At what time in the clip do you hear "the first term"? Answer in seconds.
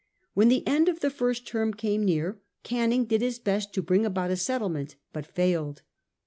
1.01-1.75